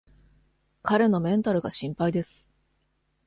[0.81, 2.51] 彼のメンタルが心配です